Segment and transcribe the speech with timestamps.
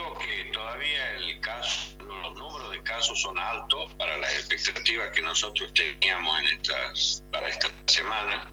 [0.00, 5.22] digo que todavía el caso, los números de casos son altos para las expectativas que
[5.22, 8.50] nosotros teníamos en estas, para esta semana.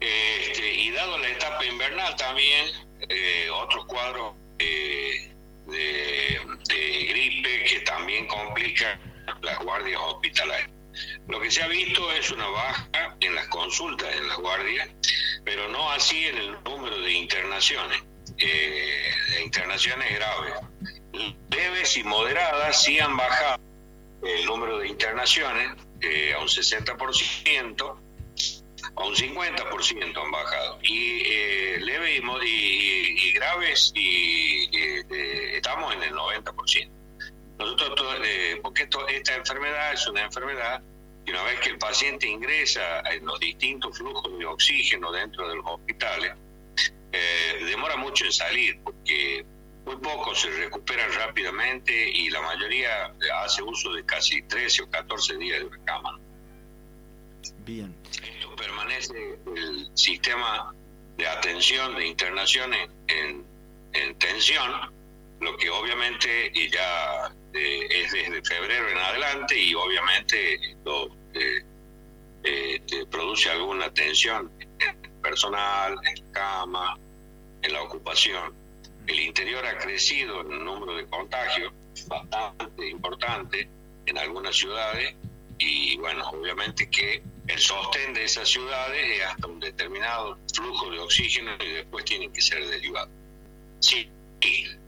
[0.00, 2.68] Este, y dado la etapa invernal también,
[3.08, 5.28] eh, otros cuadros de,
[7.08, 9.00] gripe que también complican
[9.40, 10.70] las guardias hospitalarias.
[11.28, 14.88] Lo que se ha visto es una baja en las consultas en las guardias,
[15.44, 18.02] pero no así en el número de internaciones,
[18.38, 19.10] eh,
[19.40, 20.54] internaciones graves.
[21.50, 23.62] Leves y moderadas sí han bajado
[24.22, 28.00] el número de internaciones eh, a un 60%,
[28.96, 30.78] a un 50% han bajado.
[30.82, 34.70] Y eh, leves y, graves y,
[35.56, 36.90] estamos en el 90%.
[37.58, 40.82] Nosotros, eh, porque esto, esta enfermedad es una enfermedad
[41.24, 45.56] y una vez que el paciente ingresa en los distintos flujos de oxígeno dentro de
[45.56, 46.32] los hospitales,
[47.12, 49.44] eh, demora mucho en salir porque
[49.84, 55.36] muy pocos se recuperan rápidamente y la mayoría hace uso de casi 13 o 14
[55.36, 56.20] días de una cama.
[57.64, 57.94] Bien.
[58.22, 60.74] Esto permanece el sistema
[61.16, 63.44] de atención de internaciones en,
[63.92, 64.72] en tensión,
[65.40, 71.62] lo que obviamente ya eh, es desde febrero en adelante y obviamente esto eh,
[72.44, 74.71] eh, produce alguna tensión en
[75.32, 76.98] personal, en cama,
[77.62, 78.52] en la ocupación.
[79.06, 81.72] El interior ha crecido en el número de contagios
[82.06, 83.66] bastante importante
[84.04, 85.14] en algunas ciudades
[85.58, 90.98] y bueno, obviamente que el sostén de esas ciudades es hasta un determinado flujo de
[90.98, 93.08] oxígeno y después tienen que ser derivados.
[93.80, 94.10] Sí,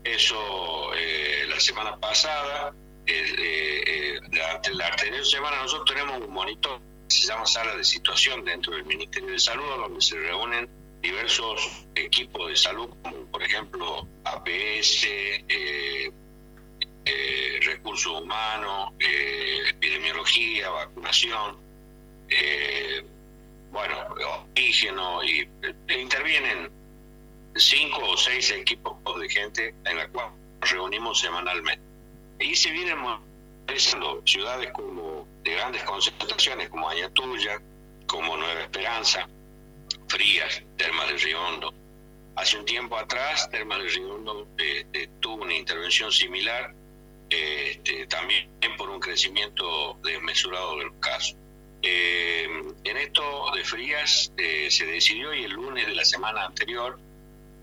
[0.05, 2.75] eso eh, la semana pasada,
[3.07, 6.81] eh, eh, la, la anterior semana nosotros tenemos un monitor
[7.15, 10.69] se llama sala de situación dentro del Ministerio de Salud, donde se reúnen
[11.01, 15.07] diversos equipos de salud, como por ejemplo APS,
[17.61, 18.91] recursos humanos,
[19.69, 21.59] epidemiología, vacunación,
[23.71, 23.97] bueno,
[24.49, 25.49] oxígeno, y
[25.99, 26.71] intervienen
[27.57, 30.31] cinco o seis equipos de gente en la cual
[30.61, 31.83] nos reunimos semanalmente.
[32.41, 32.99] Y se vienen
[34.25, 37.61] ciudades como de grandes concentraciones como Ayatuya,
[38.07, 39.29] como Nueva Esperanza,
[40.09, 41.75] Frías, Termas de Riondo.
[42.37, 46.75] Hace un tiempo atrás, Termas de Riondo este, tuvo una intervención similar,
[47.31, 51.37] este, también por un crecimiento desmesurado de los casos.
[51.83, 52.49] Eh,
[52.85, 53.23] en esto
[53.55, 56.99] de Frías eh, se decidió y el lunes de la semana anterior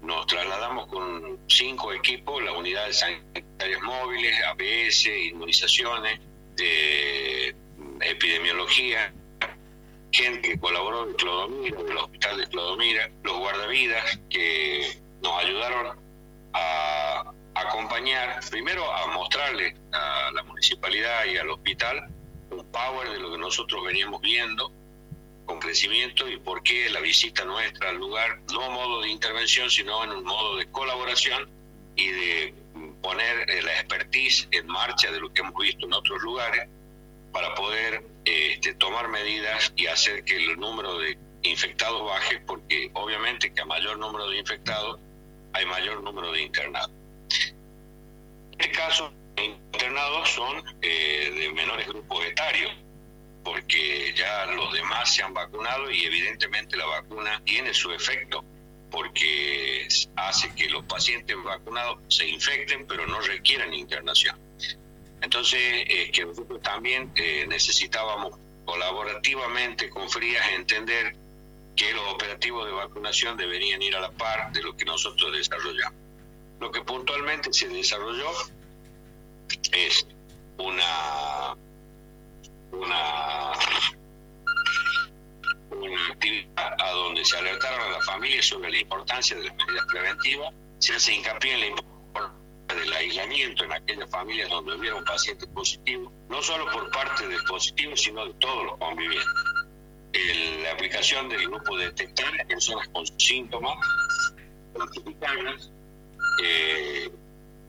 [0.01, 6.19] nos trasladamos con cinco equipos, las unidades sanitarias móviles, APS, inmunizaciones,
[6.55, 7.55] de
[8.01, 9.13] epidemiología,
[10.11, 15.97] gente que colaboró en Clodomira, del hospital de Clodomira, los guardavidas que nos ayudaron
[16.53, 22.07] a acompañar, primero a mostrarle a la municipalidad y al hospital
[22.49, 24.71] un power de lo que nosotros veníamos viendo,
[25.51, 30.01] con crecimiento y por qué la visita nuestra al lugar, no modo de intervención, sino
[30.01, 31.49] en un modo de colaboración
[31.97, 32.53] y de
[33.01, 36.69] poner eh, la expertise en marcha de lo que hemos visto en otros lugares
[37.33, 43.53] para poder este, tomar medidas y hacer que el número de infectados baje, porque obviamente
[43.53, 45.01] que a mayor número de infectados
[45.51, 46.95] hay mayor número de internados.
[48.53, 52.71] En este caso, internados son eh, de menores grupos etarios,
[53.43, 58.43] porque ya los demás se han vacunado y evidentemente la vacuna tiene su efecto
[58.91, 59.87] porque
[60.17, 64.37] hace que los pacientes vacunados se infecten pero no requieran internación.
[65.21, 71.15] Entonces, es que nosotros también eh, necesitábamos colaborativamente con Frías entender
[71.75, 75.99] que los operativos de vacunación deberían ir a la par de lo que nosotros desarrollamos.
[76.59, 78.29] Lo que puntualmente se desarrolló
[79.71, 80.05] es
[80.57, 81.55] una
[82.71, 83.51] una,
[86.11, 90.53] actividad a donde se alertaron a las familias sobre la importancia de las medidas preventivas,
[90.79, 91.91] se hace hincapié en la importancia
[92.67, 97.43] del aislamiento en aquellas familias donde hubiera un paciente positivo, no solo por parte del
[97.43, 99.27] positivo, sino de todos los convivientes.
[100.63, 103.77] la aplicación del grupo de detectar a personas con síntomas,
[106.43, 107.11] eh,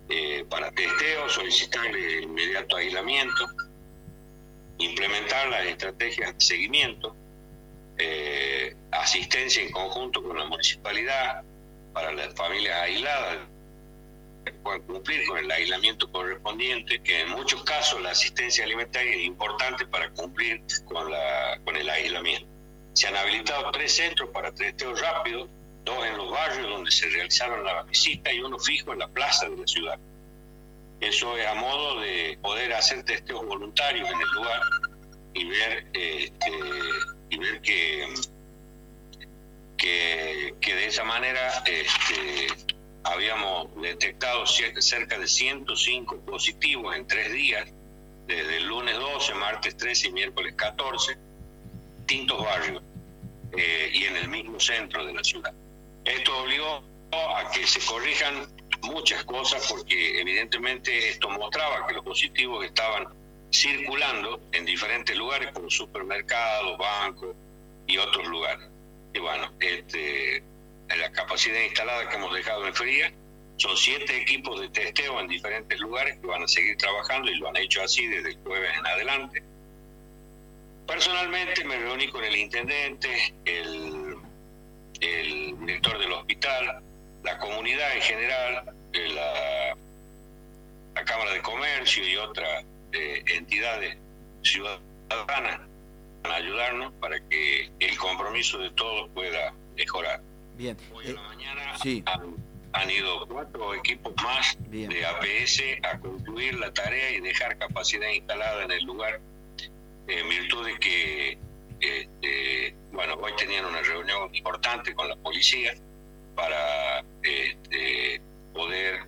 [0.09, 3.49] eh, para testeo, solicitarle inmediato aislamiento,
[4.85, 7.17] implementar las estrategias de seguimiento,
[7.99, 11.43] eh, asistencia en conjunto con la municipalidad
[11.93, 13.39] para las familias aisladas
[14.45, 19.25] que puedan cumplir con el aislamiento correspondiente, que en muchos casos la asistencia alimentaria es
[19.25, 22.49] importante para cumplir con, el aislamiento.
[22.93, 25.49] Se han habilitado tres centros para testeo rápido
[25.85, 29.49] dos en los barrios donde se realizaron la visita y uno fijo en la plaza
[29.49, 29.99] de la ciudad.
[31.03, 34.61] Eso es a modo de poder hacer testeos voluntarios en el lugar
[35.35, 36.53] y ver, este,
[37.29, 38.15] y ver que,
[40.61, 42.47] que, de esa manera este,
[43.03, 47.69] habíamos detectado cerca de 105 positivos en tres días,
[48.29, 51.19] desde el lunes 12, martes 13 y miércoles 14,
[51.99, 52.81] distintos barrios
[53.57, 55.53] eh, y en el mismo centro de la ciudad.
[56.05, 62.65] Esto obligó a que se corrijan muchas cosas porque evidentemente esto mostraba que los positivos
[62.65, 63.07] estaban
[63.51, 67.37] circulando en diferentes lugares como supermercados, bancos
[67.87, 68.67] y otros lugares.
[69.15, 70.43] Y bueno, este,
[70.89, 73.13] la capacidad instalada que hemos dejado en fría
[73.57, 77.49] son siete equipos de testeo en diferentes lugares que van a seguir trabajando y lo
[77.49, 79.43] han hecho así desde el jueves en adelante.
[80.87, 84.17] Personalmente me reuní con el intendente, el,
[85.01, 86.83] el director del hospital,
[87.25, 89.77] la comunidad en general, la,
[90.95, 93.97] la Cámara de Comercio y otras eh, entidades
[94.43, 95.61] ciudadanas
[96.23, 100.21] para ayudarnos para que el compromiso de todos pueda mejorar.
[100.57, 100.77] Bien.
[100.93, 101.77] Hoy en la eh, mañana
[102.73, 108.65] han, ido cuatro equipos más de APS a concluir la tarea y dejar capacidad instalada
[108.65, 109.21] en el lugar,
[110.07, 111.39] en virtud de que,
[111.81, 115.75] este, bueno, hoy tenían una reunión importante con la policía
[116.35, 118.21] para este,
[118.53, 119.01] poder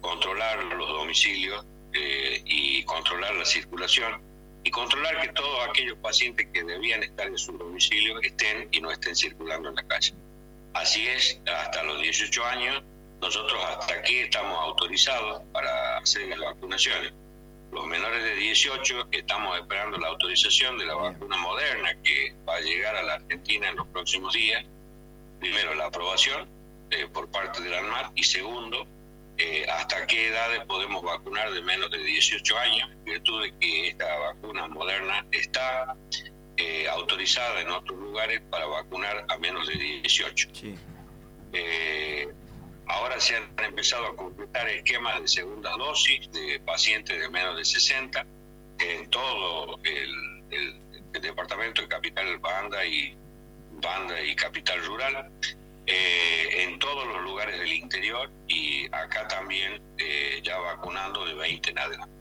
[0.00, 1.64] controlar los domicilios
[1.94, 4.20] eh, y controlar la circulación
[4.64, 8.90] y controlar que todos aquellos pacientes que debían estar en su domicilio estén y no
[8.90, 10.14] estén circulando en la calle.
[10.74, 12.82] Así es, hasta los 18 años,
[13.20, 17.12] nosotros hasta aquí estamos autorizados para hacer las vacunaciones.
[17.72, 22.60] Los menores de 18 estamos esperando la autorización de la vacuna moderna que va a
[22.60, 24.64] llegar a la Argentina en los próximos días.
[25.40, 26.48] Primero, la aprobación
[26.92, 28.86] eh, por parte del ANMAT y segundo,
[29.38, 33.88] eh, hasta qué edades podemos vacunar de menos de 18 años, en virtud de que
[33.88, 35.96] esta vacuna moderna está
[36.58, 40.48] eh, autorizada en otros lugares para vacunar a menos de 18.
[42.86, 47.64] ahora se han empezado a completar esquemas de segunda dosis de pacientes de menos de
[47.64, 48.26] 60
[48.80, 50.44] en todo el,
[51.14, 53.16] el departamento de Capital Banda y
[53.80, 55.32] Banda y Capital Rural
[55.86, 61.70] eh, en todos los lugares del interior y acá también eh, ya vacunando de 20
[61.70, 62.12] en adelante.